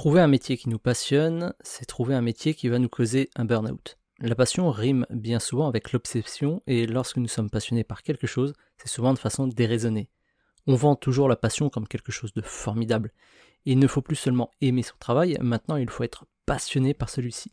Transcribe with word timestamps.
Trouver 0.00 0.22
un 0.22 0.28
métier 0.28 0.56
qui 0.56 0.70
nous 0.70 0.78
passionne, 0.78 1.52
c'est 1.60 1.84
trouver 1.84 2.14
un 2.14 2.22
métier 2.22 2.54
qui 2.54 2.68
va 2.68 2.78
nous 2.78 2.88
causer 2.88 3.28
un 3.36 3.44
burn-out. 3.44 3.98
La 4.20 4.34
passion 4.34 4.70
rime 4.70 5.04
bien 5.10 5.38
souvent 5.38 5.68
avec 5.68 5.92
l'obsession 5.92 6.62
et 6.66 6.86
lorsque 6.86 7.18
nous 7.18 7.28
sommes 7.28 7.50
passionnés 7.50 7.84
par 7.84 8.02
quelque 8.02 8.26
chose, 8.26 8.54
c'est 8.78 8.88
souvent 8.88 9.12
de 9.12 9.18
façon 9.18 9.46
déraisonnée. 9.46 10.08
On 10.66 10.74
vend 10.74 10.96
toujours 10.96 11.28
la 11.28 11.36
passion 11.36 11.68
comme 11.68 11.86
quelque 11.86 12.12
chose 12.12 12.32
de 12.32 12.40
formidable. 12.40 13.12
il 13.66 13.78
ne 13.78 13.86
faut 13.86 14.00
plus 14.00 14.16
seulement 14.16 14.50
aimer 14.62 14.82
son 14.82 14.96
travail, 14.98 15.36
maintenant 15.42 15.76
il 15.76 15.90
faut 15.90 16.02
être 16.02 16.24
passionné 16.46 16.94
par 16.94 17.10
celui-ci. 17.10 17.52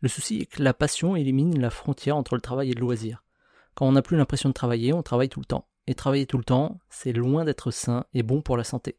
Le 0.00 0.08
souci 0.08 0.38
est 0.38 0.46
que 0.46 0.62
la 0.62 0.72
passion 0.72 1.16
élimine 1.16 1.60
la 1.60 1.68
frontière 1.68 2.16
entre 2.16 2.34
le 2.34 2.40
travail 2.40 2.70
et 2.70 2.74
le 2.74 2.80
loisir. 2.80 3.24
Quand 3.74 3.86
on 3.86 3.92
n'a 3.92 4.00
plus 4.00 4.16
l'impression 4.16 4.48
de 4.48 4.54
travailler, 4.54 4.94
on 4.94 5.02
travaille 5.02 5.28
tout 5.28 5.40
le 5.40 5.44
temps. 5.44 5.68
Et 5.86 5.94
travailler 5.94 6.24
tout 6.24 6.38
le 6.38 6.44
temps, 6.44 6.78
c'est 6.88 7.12
loin 7.12 7.44
d'être 7.44 7.70
sain 7.70 8.06
et 8.14 8.22
bon 8.22 8.40
pour 8.40 8.56
la 8.56 8.64
santé. 8.64 8.96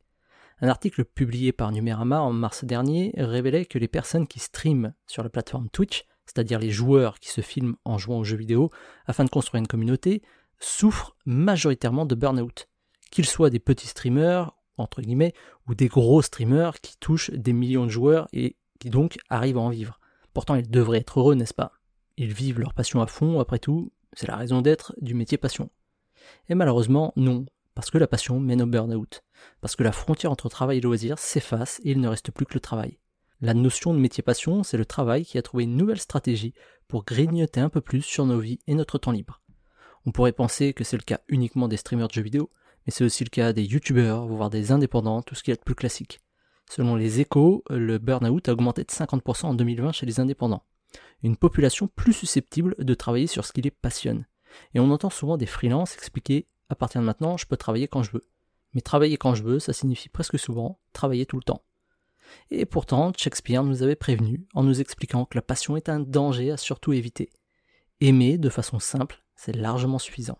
Un 0.62 0.70
article 0.70 1.04
publié 1.04 1.52
par 1.52 1.72
Numérama 1.72 2.22
en 2.22 2.32
mars 2.32 2.64
dernier 2.64 3.14
révélait 3.18 3.66
que 3.66 3.78
les 3.78 3.90
personnes 3.90 4.28
qui 4.28 4.40
streament 4.40 4.94
sur 5.06 5.22
la 5.22 5.30
plateforme 5.30 5.70
Twitch, 5.70 6.06
c'est-à-dire 6.26 6.60
les 6.60 6.70
joueurs 6.70 7.20
qui 7.20 7.30
se 7.30 7.42
filment 7.42 7.76
en 7.84 7.98
jouant 7.98 8.20
aux 8.20 8.24
jeux 8.24 8.38
vidéo 8.38 8.70
afin 9.06 9.26
de 9.26 9.30
construire 9.30 9.60
une 9.60 9.68
communauté, 9.68 10.22
souffrent 10.60 11.18
majoritairement 11.26 12.06
de 12.06 12.16
burn-out. 12.16 12.70
Qu'ils 13.12 13.26
soient 13.26 13.50
des 13.50 13.60
petits 13.60 13.88
streamers, 13.88 14.56
entre 14.78 15.02
guillemets, 15.02 15.34
ou 15.68 15.76
des 15.76 15.88
gros 15.88 16.22
streamers 16.22 16.80
qui 16.80 16.98
touchent 16.98 17.32
des 17.32 17.54
millions 17.54 17.86
de 17.86 17.92
joueurs 17.92 18.28
et 18.32 18.56
qui 18.80 18.90
donc 18.90 19.18
arrivent 19.30 19.58
à 19.58 19.62
en 19.62 19.70
vivre. 19.70 20.00
Pourtant, 20.34 20.56
ils 20.56 20.70
devraient 20.70 21.00
être 21.00 21.20
heureux, 21.20 21.36
n'est-ce 21.36 21.54
pas? 21.54 21.74
Ils 22.18 22.34
vivent 22.34 22.60
leur 22.60 22.74
passion 22.74 23.02
à 23.02 23.08
fond, 23.08 23.40
après 23.40 23.60
tout, 23.60 23.92
c'est 24.14 24.28
la 24.28 24.38
raison 24.38 24.62
d'être 24.62 24.94
du 25.02 25.14
métier 25.14 25.38
passion. 25.38 25.70
Et 26.50 26.56
malheureusement, 26.56 27.14
non, 27.18 27.46
parce 27.76 27.92
que 27.92 27.98
la 27.98 28.08
passion 28.08 28.40
mène 28.40 28.62
au 28.62 28.66
burn-out, 28.66 29.24
parce 29.62 29.76
que 29.76 29.84
la 29.84 29.92
frontière 29.92 30.32
entre 30.32 30.50
travail 30.50 30.80
et 30.80 30.82
loisir 30.82 31.20
s'efface 31.20 31.80
et 31.84 31.92
il 31.92 32.02
ne 32.02 32.08
reste 32.08 32.32
plus 32.32 32.46
que 32.46 32.56
le 32.56 32.62
travail. 32.62 32.98
La 33.42 33.54
notion 33.54 33.94
de 33.94 34.00
métier 34.00 34.24
passion, 34.24 34.64
c'est 34.64 34.78
le 34.78 34.86
travail 34.86 35.26
qui 35.26 35.38
a 35.38 35.42
trouvé 35.42 35.66
une 35.66 35.76
nouvelle 35.76 36.00
stratégie 36.00 36.54
pour 36.88 37.04
grignoter 37.04 37.60
un 37.60 37.70
peu 37.70 37.82
plus 37.82 38.02
sur 38.02 38.26
nos 38.26 38.40
vies 38.40 38.60
et 38.66 38.76
notre 38.76 38.98
temps 38.98 39.12
libre. 39.12 39.42
On 40.06 40.12
pourrait 40.12 40.32
penser 40.32 40.74
que 40.74 40.86
c'est 40.86 40.98
le 40.98 41.04
cas 41.04 41.20
uniquement 41.28 41.68
des 41.68 41.78
streamers 41.78 42.08
de 42.08 42.14
jeux 42.14 42.22
vidéo, 42.22 42.50
mais 42.86 42.94
c'est 42.94 43.04
aussi 43.04 43.24
le 43.24 43.30
cas 43.30 43.52
des 43.52 43.64
youtubeurs, 43.64 44.26
voire 44.26 44.50
des 44.50 44.72
indépendants, 44.72 45.22
tout 45.22 45.36
ce 45.36 45.44
qui 45.44 45.52
est 45.52 45.56
de 45.56 45.62
plus 45.62 45.76
classique. 45.76 46.22
Selon 46.70 46.96
les 46.96 47.20
échos, 47.20 47.64
le 47.70 47.98
burn-out 47.98 48.48
a 48.48 48.54
augmenté 48.54 48.84
de 48.84 48.92
50% 48.92 49.48
en 49.48 49.54
2020 49.54 49.92
chez 49.92 50.06
les 50.06 50.20
indépendants. 50.20 50.64
Une 51.24 51.38
population 51.38 51.88
plus 51.88 52.14
susceptible 52.14 52.76
de 52.80 52.94
travailler 52.94 53.28
sur 53.28 53.46
ce 53.46 53.52
qui 53.52 53.62
les 53.62 53.72
passionne. 53.72 54.26
Et 54.74 54.80
on 54.80 54.92
entend 54.92 55.10
souvent 55.10 55.38
des 55.38 55.46
freelances 55.46 55.96
expliquer 55.96 56.48
à 56.70 56.76
partir 56.76 57.02
de 57.02 57.06
maintenant, 57.06 57.38
je 57.38 57.46
peux 57.46 57.58
travailler 57.58 57.88
quand 57.88 58.04
je 58.04 58.12
veux. 58.12 58.28
Mais 58.74 58.82
travailler 58.82 59.18
quand 59.18 59.36
je 59.36 59.44
veux, 59.44 59.60
ça 59.60 59.74
signifie 59.74 60.10
presque 60.10 60.40
souvent 60.40 60.80
travailler 60.94 61.26
tout 61.26 61.38
le 61.38 61.44
temps. 61.44 61.64
Et 62.50 62.66
pourtant, 62.66 63.14
Shakespeare 63.16 63.64
nous 63.64 63.84
avait 63.84 63.96
prévenu 63.96 64.46
en 64.54 64.64
nous 64.64 64.82
expliquant 64.82 65.26
que 65.26 65.38
la 65.38 65.42
passion 65.42 65.78
est 65.78 65.90
un 65.90 66.00
danger 66.00 66.52
à 66.52 66.58
surtout 66.58 66.92
éviter. 66.92 67.30
Aimer 68.02 68.38
de 68.38 68.50
façon 68.50 68.80
simple, 68.80 69.24
c'est 69.36 69.56
largement 69.56 70.00
suffisant. 70.00 70.34